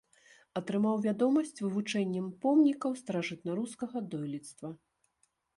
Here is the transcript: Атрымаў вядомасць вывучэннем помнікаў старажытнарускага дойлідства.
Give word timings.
Атрымаў 0.59 0.95
вядомасць 1.07 1.59
вывучэннем 1.65 2.31
помнікаў 2.45 2.91
старажытнарускага 3.03 3.97
дойлідства. 4.15 4.77